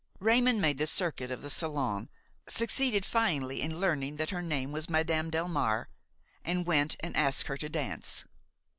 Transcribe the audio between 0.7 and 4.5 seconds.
the circuit of the salon, succeeded finally in learning that her